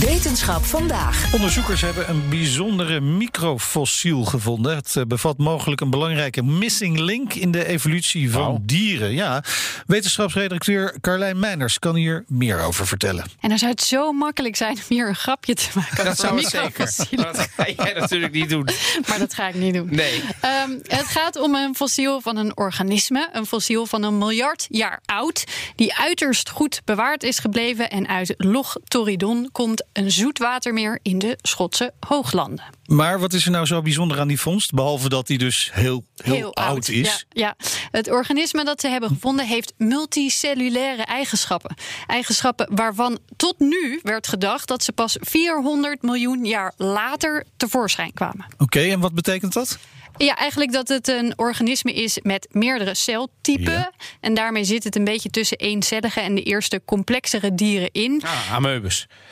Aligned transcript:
Wetenschap 0.00 0.64
vandaag. 0.64 1.34
Onderzoekers 1.34 1.80
hebben 1.80 2.10
een 2.10 2.28
bijzondere 2.28 3.00
microfossiel 3.00 4.24
gevonden. 4.24 4.74
Het 4.74 4.96
eh, 4.96 5.04
bevat 5.04 5.38
mogelijk 5.38 5.80
een 5.80 5.90
belangrijke 5.90 6.42
missing 6.42 6.98
link 6.98 7.34
in 7.34 7.50
de 7.50 7.66
evolutie 7.66 8.30
van 8.30 8.62
dieren. 8.62 9.12
Ja, 9.12 9.44
wetenschapsredacteur 9.86 10.98
Carlijn 11.00 11.38
Meiners 11.38 11.78
kan 11.78 11.94
hier 11.94 12.24
meer 12.28 12.60
over 12.60 12.86
vertellen. 12.86 13.24
En 13.40 13.48
dan 13.48 13.58
zou 13.58 13.70
het 13.70 13.82
zo 13.82 14.12
makkelijk 14.12 14.56
zijn 14.56 14.76
om 14.76 14.82
hier 14.88 15.08
een 15.08 15.14
grapje 15.14 15.54
te 15.54 15.68
maken. 15.74 16.04
Dat 16.04 16.16
zou 16.16 16.40
zeker. 16.40 16.92
dat 17.10 17.48
ga 17.56 17.66
jij 17.76 17.94
natuurlijk 17.98 18.32
niet 18.32 18.48
doen. 18.48 18.68
Maar 19.08 19.18
dat 19.18 19.34
ga 19.34 19.48
ik 19.48 19.54
niet 19.54 19.74
doen. 19.74 19.88
Nee. 19.90 20.22
Ehm, 20.40 20.70
het 20.82 21.06
gaat 21.06 21.36
om 21.36 21.54
een 21.54 21.74
fossiel 21.74 22.20
van 22.20 22.36
een 22.36 22.56
organisme. 22.56 23.28
Een 23.32 23.46
fossiel 23.46 23.86
van 23.86 24.02
een 24.02 24.18
miljard 24.18 24.66
jaar 24.68 25.00
oud. 25.04 25.44
Die 25.76 25.96
uiterst 25.96 26.50
goed 26.50 26.80
bewaard 26.84 27.22
is 27.22 27.38
gebleven. 27.38 27.90
En 27.90 28.08
uit 28.08 28.34
Loch 28.36 28.76
Torridon 28.84 29.48
komt 29.52 29.84
een 29.92 30.10
zoetwatermeer 30.10 30.98
in 31.02 31.18
de 31.18 31.38
Schotse 31.42 31.92
hooglanden. 32.06 32.64
Maar 32.86 33.20
wat 33.20 33.32
is 33.32 33.44
er 33.44 33.50
nou 33.50 33.66
zo 33.66 33.82
bijzonder 33.82 34.20
aan 34.20 34.28
die 34.28 34.40
vondst? 34.40 34.74
Behalve 34.74 35.08
dat 35.08 35.26
die 35.26 35.38
dus 35.38 35.70
heel, 35.72 36.04
heel, 36.22 36.54
oud, 36.54 36.88
is. 36.88 37.26
Ja, 37.28 37.56
ja, 37.58 37.66
het 37.90 38.10
organisme 38.10 38.64
dat 38.64 38.80
ze 38.80 38.88
hebben 38.88 39.08
gevonden 39.08 39.46
heeft 39.46 39.72
multicellulaire 39.76 41.02
eigenschappen. 41.02 41.74
Eigenschappen 42.06 42.68
waarvan 42.74 43.18
tot 43.36 43.58
nu 43.58 44.00
werd 44.02 44.28
gedacht 44.28 44.68
dat 44.68 44.84
ze 44.84 44.92
pas 44.92 45.16
400 45.20 46.02
miljoen 46.02 46.44
jaar 46.44 46.72
later 46.76 47.44
tevoorschijn 47.56 48.12
kwamen. 48.12 48.46
Oké, 48.58 48.80
en 48.80 49.00
wat 49.00 49.14
betekent 49.14 49.52
dat? 49.52 49.78
Ja, 50.16 50.36
eigenlijk 50.36 50.72
dat 50.72 50.88
het 50.88 51.08
een 51.08 51.32
organisme 51.36 51.92
is 51.92 52.18
met 52.22 52.48
meerdere 52.50 52.94
celtypen. 52.94 53.72
Ja. 53.72 53.92
En 54.20 54.34
daarmee 54.34 54.64
zit 54.64 54.84
het 54.84 54.96
een 54.96 55.04
beetje 55.04 55.30
tussen 55.30 55.58
eencellige 55.58 56.20
en 56.20 56.34
de 56.34 56.42
eerste 56.42 56.82
complexere 56.84 57.54
dieren 57.54 57.90
in. 57.92 58.22
Ah. 58.24 58.58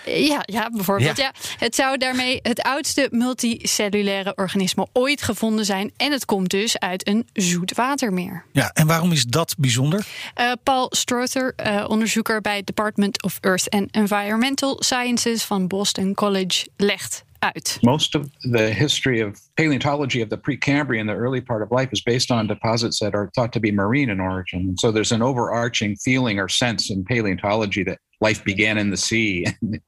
Ja, 0.04 0.42
ja 0.44 0.70
bijvoorbeeld. 0.70 1.16
Ja. 1.16 1.24
Ja. 1.24 1.56
Het 1.58 1.74
zou 1.74 1.96
daarmee 1.96 2.38
het 2.42 2.62
oudste 2.62 3.08
multicellulaire 3.10 4.32
organisme 4.36 4.86
ooit 4.92 5.22
gevonden 5.22 5.64
zijn. 5.64 5.92
En 5.96 6.12
het 6.12 6.24
komt 6.24 6.50
dus 6.50 6.78
uit 6.78 7.08
een 7.08 7.26
zoetwatermeer. 7.32 8.44
Ja, 8.52 8.70
en 8.74 8.86
waarom 8.86 9.12
is 9.12 9.24
dat 9.24 9.54
bijzonder? 9.58 10.06
Eh, 10.34 10.52
Paul 10.62 10.86
Strother, 10.90 11.52
eh, 11.56 11.84
onderzoeker 11.88 12.40
bij 12.40 12.56
het 12.56 12.66
Department 12.66 13.22
of 13.22 13.38
Earth 13.40 13.70
and 13.70 13.90
Environmental 13.90 14.76
Sciences 14.78 15.42
van 15.42 15.66
Boston 15.66 16.14
College, 16.14 16.66
legt 16.76 17.24
uit. 17.42 17.78
Most 17.82 18.14
of 18.14 18.30
the 18.42 18.72
history 18.72 19.20
of 19.20 19.40
paleontology 19.56 20.20
of 20.20 20.30
the 20.30 20.38
Precambrian, 20.38 21.06
the 21.06 21.14
early 21.14 21.40
part 21.40 21.62
of 21.62 21.70
life, 21.70 21.90
is 21.92 22.00
based 22.00 22.30
on 22.30 22.46
deposits 22.46 23.00
that 23.00 23.14
are 23.14 23.30
thought 23.34 23.52
to 23.52 23.60
be 23.60 23.70
marine 23.70 24.10
in 24.10 24.20
origin. 24.20 24.60
And 24.60 24.80
so 24.80 24.90
there's 24.90 25.12
an 25.12 25.22
overarching 25.22 25.96
feeling 25.96 26.38
or 26.38 26.48
sense 26.48 26.90
in 26.90 27.04
paleontology 27.04 27.84
that 27.84 27.98
life 28.20 28.44
began 28.44 28.78
in 28.78 28.90
the 28.90 28.96
sea 28.96 29.46
and 29.62 29.80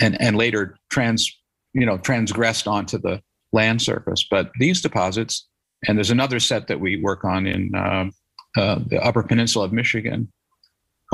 and, 0.00 0.20
and 0.20 0.36
later 0.36 0.76
trans 0.90 1.30
you 1.72 1.86
know 1.86 1.98
transgressed 1.98 2.66
onto 2.66 2.98
the 2.98 3.20
land 3.52 3.82
surface. 3.82 4.26
But 4.28 4.50
these 4.58 4.82
deposits, 4.82 5.46
and 5.86 5.96
there's 5.96 6.10
another 6.10 6.40
set 6.40 6.66
that 6.68 6.80
we 6.80 7.00
work 7.00 7.24
on 7.24 7.46
in 7.46 7.74
uh, 7.74 8.06
uh, 8.56 8.80
the 8.86 9.02
Upper 9.02 9.22
Peninsula 9.22 9.66
of 9.66 9.72
Michigan, 9.72 10.32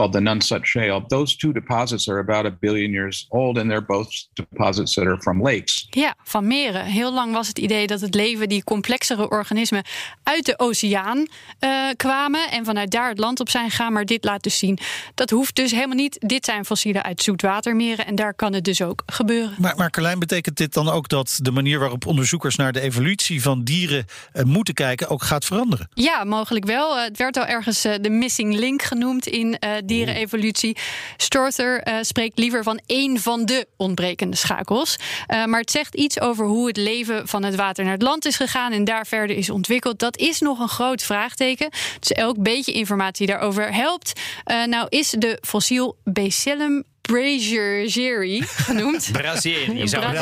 called 0.00 0.41
the 0.41 0.61
Shale. 0.62 1.05
Those 1.06 1.37
two 1.37 1.53
deposits 1.53 2.09
are 2.09 2.19
about 2.19 2.47
a 2.47 2.56
billion 2.61 2.91
years 2.91 3.27
old, 3.28 3.59
and 3.59 3.71
they're 3.71 3.84
both 3.87 4.09
deposits 4.33 4.94
that 4.94 5.06
are 5.06 5.21
from 5.21 5.43
lakes. 5.43 5.87
Ja, 5.91 6.15
van 6.22 6.47
meren. 6.47 6.84
Heel 6.84 7.12
lang 7.12 7.33
was 7.33 7.49
het 7.49 7.59
idee 7.59 7.87
dat 7.87 8.00
het 8.00 8.15
leven, 8.15 8.49
die 8.49 8.65
complexere 8.65 9.28
organismen, 9.28 9.84
uit 10.22 10.47
de 10.47 10.59
oceaan 10.59 11.27
eh, 11.59 11.71
kwamen 11.97 12.50
en 12.50 12.65
vanuit 12.65 12.91
daar 12.91 13.09
het 13.09 13.19
land 13.19 13.41
op 13.41 13.49
zijn 13.49 13.71
gegaan. 13.71 13.93
Maar 13.93 14.05
dit 14.05 14.25
laat 14.25 14.43
dus 14.43 14.59
zien, 14.59 14.78
dat 15.15 15.31
hoeft 15.31 15.56
dus 15.56 15.71
helemaal 15.71 15.97
niet. 15.97 16.17
Dit 16.21 16.44
zijn 16.44 16.65
fossielen 16.65 17.03
uit 17.03 17.22
zoetwatermeren 17.22 18.06
en 18.06 18.15
daar 18.15 18.34
kan 18.34 18.53
het 18.53 18.65
dus 18.65 18.82
ook 18.82 19.03
gebeuren. 19.06 19.55
Maar, 19.59 19.77
maar 19.77 19.91
Carlijn, 19.91 20.19
betekent 20.19 20.56
dit 20.56 20.75
dan 20.75 20.88
ook 20.88 21.09
dat 21.09 21.38
de 21.43 21.50
manier 21.50 21.78
waarop 21.78 22.06
onderzoekers 22.06 22.56
naar 22.56 22.72
de 22.72 22.81
evolutie 22.81 23.43
van 23.43 23.65
dieren 23.65 24.05
eh, 24.32 24.44
moeten 24.44 24.75
kijken 24.75 25.09
ook 25.09 25.22
gaat 25.22 25.44
veranderen? 25.44 25.88
Ja, 25.94 26.25
mogelijk 26.25 26.65
wel. 26.65 26.97
Eh, 26.97 27.05
Het 27.05 27.19
werd 27.19 27.37
al 27.37 27.47
ergens 27.47 27.82
de 27.82 28.11
missing 28.11 28.55
link 28.55 28.82
genoemd 28.82 29.27
in 29.27 29.59
eh, 29.59 29.71
dierenevolutie. 29.91 30.77
Strother 31.17 31.83
eh, 31.83 31.97
spreekt 32.01 32.39
liever 32.39 32.62
van 32.62 32.81
één 32.87 33.21
van 33.21 33.45
de 33.45 33.67
ontbrekende 33.77 34.37
schakels. 34.37 34.97
Eh, 35.27 35.45
maar 35.45 35.61
het 35.61 35.71
zegt 35.71 35.95
iets 35.95 36.21
over 36.21 36.47
hoe 36.47 36.67
het 36.67 36.77
leven 36.77 37.28
van 37.28 37.43
het 37.43 37.55
water 37.55 37.84
naar 37.84 37.93
het 37.93 38.03
land 38.03 38.27
is 38.27 38.37
gegaan 38.37 38.73
en 38.73 38.84
daar 38.84 39.06
verder 39.06 39.37
is 39.37 39.50
ontwikkeld. 39.50 39.99
Dat 39.99 40.17
is 40.17 40.41
nog 40.41 40.59
een 40.59 40.69
groot 40.69 41.03
vraagteken. 41.03 41.71
Dus 41.99 42.12
elk 42.12 42.43
beetje 42.43 42.73
informatie 42.73 43.27
daarover 43.27 43.75
helpt. 43.75 44.21
Eh, 44.45 44.65
nou 44.65 44.87
is 44.89 45.15
de 45.19 45.39
fossiel 45.43 45.97
Bacillum 46.05 46.84
brazieri 47.00 48.43
genoemd. 48.43 49.09
Brazilië. 49.12 49.79
Je 49.79 49.87
zou 49.87 50.17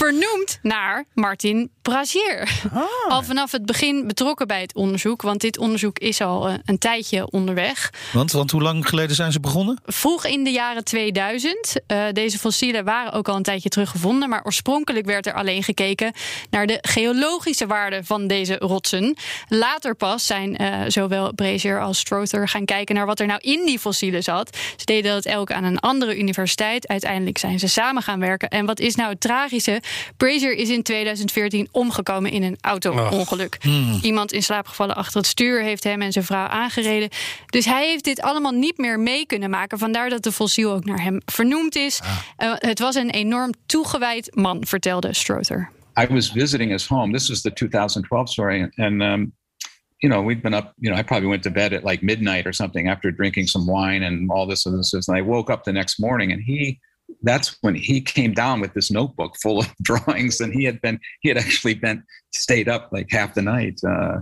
vernoemd 0.00 0.58
naar 0.62 1.04
Martin 1.14 1.70
Brazier. 1.82 2.60
Al 3.08 3.22
vanaf 3.22 3.52
het 3.52 3.66
begin 3.66 4.06
betrokken 4.06 4.46
bij 4.46 4.60
het 4.60 4.74
onderzoek, 4.74 5.22
want 5.22 5.40
dit 5.40 5.58
onderzoek 5.58 5.98
is 5.98 6.20
al 6.20 6.48
eh, 6.48 6.54
een 6.64 6.78
tijdje 6.78 7.30
onderweg. 7.30 7.92
Want, 8.12 8.32
want 8.32 8.50
hoe 8.50 8.62
lang 8.62 8.88
geleden 8.88 9.16
zijn 9.16 9.32
ze 9.32 9.40
begonnen? 9.40 9.80
Vroeg 9.84 10.24
in 10.26 10.44
de 10.44 10.50
jaren 10.50 10.84
2000. 10.84 11.76
eh, 11.86 12.04
deze 12.12 12.38
fossielen 12.38 12.84
waren 12.84 13.12
ook 13.12 13.28
al 13.28 13.36
een 13.36 13.42
tijdje 13.42 13.68
teruggevonden, 13.68 14.28
maar 14.28 14.44
oorspronkelijk 14.44 15.06
werd 15.06 15.26
er 15.26 15.34
alleen 15.34 15.62
gekeken 15.62 16.12
naar 16.50 16.66
de 16.66 16.78
geologische 16.80 17.66
waarde 17.66 18.04
van 18.04 18.26
deze 18.26 18.56
rotsen. 18.58 19.16
Later 19.48 19.94
pas 19.94 20.26
zijn 20.26 20.56
eh, 20.56 20.80
zowel 20.86 21.32
Brazier 21.34 21.80
als 21.80 21.98
Strother 21.98 22.48
gaan 22.48 22.64
kijken 22.64 22.94
naar 22.94 23.06
wat 23.06 23.20
er 23.20 23.26
nou 23.26 23.40
in 23.40 23.66
die 23.66 23.78
fossielen 23.78 24.22
zat. 24.22 24.56
Ze 24.76 24.84
deden 24.84 25.12
dat 25.12 25.24
elk 25.24 25.52
aan 25.52 25.64
een 25.64 25.78
andere 25.78 26.18
universiteit. 26.18 26.88
Uiteindelijk 26.88 27.38
zijn 27.38 27.58
ze 27.58 27.68
samen 27.68 28.02
gaan 28.02 28.20
werken. 28.20 28.48
En 28.48 28.66
wat 28.66 28.80
is 28.80 28.94
nou 28.94 29.10
het 29.10 29.20
tragische? 29.20 29.82
Brazier 30.16 30.54
is 30.54 30.68
in 30.68 30.82
2014 30.82 31.68
omgekomen 31.72 32.30
in 32.30 32.42
een 32.42 32.56
auto-ongeluk. 32.60 33.58
Iemand 34.02 34.32
in 34.32 34.42
slaap 34.42 34.66
gevallen 34.66 34.96
achter 34.96 35.16
het 35.16 35.26
stuur 35.26 35.62
heeft 35.62 35.84
hem 35.84 36.02
en 36.02 36.12
zijn 36.12 36.24
vrouw 36.24 36.46
aangereden. 36.46 37.08
Dus 37.46 37.64
hij 37.64 37.88
heeft 37.88 38.04
dit 38.04 38.20
allemaal 38.20 38.52
niet 38.52 38.78
meer 38.78 39.00
mee 39.00 39.26
kunnen 39.26 39.50
maken. 39.50 39.78
Vandaar 39.78 40.08
dat 40.08 40.22
de 40.22 40.32
fossiel 40.32 40.72
ook 40.72 40.84
naar 40.84 41.02
hem 41.02 41.20
vernoemd 41.24 41.76
is. 41.76 42.00
Eh, 42.36 42.52
het 42.56 42.78
was 42.78 42.94
een 42.94 43.10
enorm 43.10 43.52
toegewijd 43.66 44.34
man, 44.34 44.66
vertelde 44.66 45.14
Strother. 45.14 45.70
I 45.96 46.06
was 46.06 46.30
visiting 46.30 46.70
his 46.70 46.86
home. 46.86 47.12
This 47.12 47.28
was 47.28 47.42
the 47.42 47.52
2012 47.52 48.28
story, 48.28 48.70
and 48.76 49.02
um, 49.02 49.32
you 49.98 50.08
know 50.08 50.26
we'd 50.26 50.42
been 50.42 50.54
up. 50.54 50.72
You 50.78 50.90
know, 50.90 51.00
I 51.00 51.02
probably 51.02 51.28
went 51.28 51.42
to 51.42 51.50
bed 51.50 51.72
at 51.72 51.84
like 51.84 52.02
midnight 52.02 52.46
or 52.46 52.52
something 52.52 52.88
after 52.88 53.12
drinking 53.12 53.48
some 53.48 53.66
wine 53.66 54.02
and 54.02 54.30
all 54.30 54.46
this 54.46 54.66
and 54.66 54.78
this. 54.78 54.94
And 54.94 55.16
I 55.16 55.20
woke 55.20 55.50
up 55.50 55.64
the 55.64 55.72
next 55.72 55.98
morning, 55.98 56.32
and 56.32 56.42
he. 56.42 56.80
That's 57.22 57.56
when 57.60 57.74
he 57.74 58.00
came 58.00 58.32
down 58.32 58.60
with 58.60 58.74
this 58.74 58.90
notebook 58.90 59.36
full 59.42 59.60
of 59.60 59.74
drawings, 59.82 60.40
and 60.40 60.52
he 60.52 60.64
had 60.64 60.80
been 60.80 60.98
he 61.20 61.28
had 61.28 61.38
actually 61.38 61.74
been 61.74 62.02
stayed 62.34 62.68
up 62.68 62.90
like 62.92 63.10
half 63.10 63.34
the 63.34 63.42
night, 63.42 63.80
uh, 63.86 64.20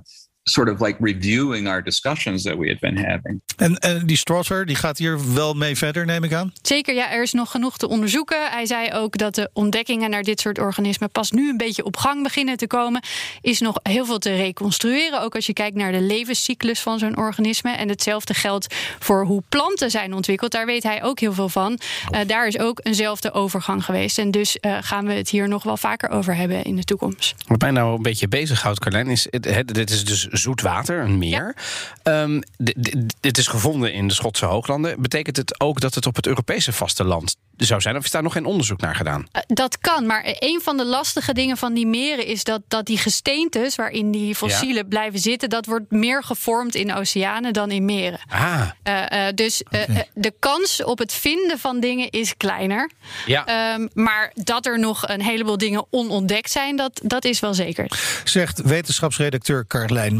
sort 0.52 0.70
of 0.70 0.80
like 0.80 0.96
reviewing 1.00 1.68
our 1.68 1.82
discussions 1.82 2.42
that 2.42 2.56
we 2.58 2.68
had 2.68 2.78
been 2.78 2.96
having. 3.04 3.40
En, 3.56 3.78
en 3.78 4.06
die 4.06 4.16
Strother, 4.16 4.66
die 4.66 4.76
gaat 4.76 4.98
hier 4.98 5.34
wel 5.34 5.54
mee 5.54 5.76
verder, 5.76 6.06
neem 6.06 6.24
ik 6.24 6.32
aan? 6.32 6.52
Zeker, 6.62 6.94
ja, 6.94 7.12
er 7.12 7.22
is 7.22 7.32
nog 7.32 7.50
genoeg 7.50 7.76
te 7.76 7.88
onderzoeken. 7.88 8.50
Hij 8.50 8.66
zei 8.66 8.92
ook 8.92 9.18
dat 9.18 9.34
de 9.34 9.50
ontdekkingen 9.52 10.10
naar 10.10 10.22
dit 10.22 10.40
soort 10.40 10.58
organismen 10.58 11.10
pas 11.10 11.30
nu 11.30 11.48
een 11.50 11.56
beetje 11.56 11.84
op 11.84 11.96
gang 11.96 12.22
beginnen 12.22 12.56
te 12.56 12.66
komen. 12.66 13.02
Is 13.40 13.60
nog 13.60 13.76
heel 13.82 14.04
veel 14.06 14.18
te 14.18 14.34
reconstrueren. 14.36 15.22
Ook 15.22 15.34
als 15.34 15.46
je 15.46 15.52
kijkt 15.52 15.76
naar 15.76 15.92
de 15.92 16.00
levenscyclus 16.00 16.80
van 16.80 16.98
zo'n 16.98 17.16
organisme. 17.16 17.70
En 17.70 17.88
hetzelfde 17.88 18.34
geldt 18.34 18.74
voor 18.98 19.24
hoe 19.24 19.42
planten 19.48 19.90
zijn 19.90 20.14
ontwikkeld. 20.14 20.50
Daar 20.52 20.66
weet 20.66 20.82
hij 20.82 21.02
ook 21.02 21.20
heel 21.20 21.32
veel 21.32 21.48
van. 21.48 21.78
Eh, 22.10 22.20
daar 22.26 22.46
is 22.46 22.58
ook 22.58 22.80
eenzelfde 22.82 23.32
overgang 23.32 23.84
geweest. 23.84 24.18
En 24.18 24.30
dus 24.30 24.58
eh, 24.60 24.76
gaan 24.80 25.06
we 25.06 25.12
het 25.12 25.28
hier 25.30 25.48
nog 25.48 25.62
wel 25.62 25.76
vaker 25.76 26.08
over 26.10 26.36
hebben 26.36 26.64
in 26.64 26.76
de 26.76 26.84
toekomst. 26.84 27.34
Wat 27.46 27.60
mij 27.60 27.70
nou 27.70 27.96
een 27.96 28.02
beetje 28.02 28.28
bezighoudt, 28.28 28.78
Carlijn, 28.80 29.08
is... 29.08 29.26
het- 29.30 29.44
het- 29.54 29.74
dit 29.74 29.90
is 29.90 30.04
dus 30.04 30.28
zoet 30.40 30.60
water, 30.60 31.00
een 31.00 31.18
meer. 31.18 31.54
Ehm, 32.02 32.40
dit 33.20 33.38
is 33.38 33.46
gevonden 33.46 33.92
in 33.92 34.08
de 34.08 34.14
Schotse 34.14 34.44
hooglanden. 34.46 35.02
Betekent 35.02 35.36
het 35.36 35.60
ook 35.60 35.80
dat 35.80 35.94
het 35.94 36.06
op 36.06 36.16
het 36.16 36.26
Europese 36.26 36.72
vasteland 36.72 37.36
zou 37.56 37.80
zijn? 37.80 37.96
Of 37.96 38.04
is 38.04 38.10
daar 38.10 38.22
nog 38.22 38.32
geen 38.32 38.44
onderzoek 38.44 38.80
naar 38.80 38.94
gedaan? 38.94 39.26
Eh, 39.32 39.42
Dat 39.46 39.78
kan, 39.78 40.06
maar 40.06 40.22
een 40.38 40.60
van 40.62 40.76
de 40.76 40.84
lastige 40.84 41.32
dingen 41.34 41.56
van 41.56 41.74
die 41.74 41.86
meren 41.86 42.26
is 42.26 42.44
dat, 42.44 42.60
dat 42.68 42.86
die 42.86 42.98
gesteentes 42.98 43.74
waarin 43.76 44.10
die 44.10 44.34
fossielen 44.34 44.88
blijven 44.88 45.18
zitten, 45.18 45.48
dat 45.48 45.66
wordt 45.66 45.90
meer 45.90 46.22
gevormd 46.24 46.74
in 46.74 46.94
oceanen 46.94 47.52
dan 47.52 47.70
in 47.70 47.84
meren. 47.84 48.20
Ah, 48.28 48.60
Eh, 48.82 49.28
eh, 49.28 49.34
dus 49.34 49.62
de 50.14 50.32
kans 50.38 50.84
op 50.84 50.98
het 50.98 51.12
vinden 51.12 51.58
van 51.58 51.80
dingen 51.80 52.10
is 52.10 52.36
kleiner. 52.36 52.90
ja. 53.26 53.46
Ehm, 53.46 53.86
maar 53.94 54.32
dat 54.34 54.66
er 54.66 54.78
nog 54.78 55.08
een 55.08 55.22
heleboel 55.22 55.56
dingen 55.58 55.86
onontdekt 55.90 56.50
zijn, 56.50 56.76
dat, 56.76 57.00
dat 57.04 57.24
is 57.24 57.40
wel 57.40 57.54
zeker. 57.54 57.90
Zegt 58.24 58.62
wetenschapsredacteur 58.62 59.66
Carlijn 59.66 60.19